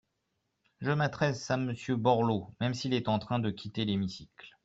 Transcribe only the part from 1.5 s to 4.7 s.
à Monsieur Borloo, même s’il est en train de quitter l’hémicycle.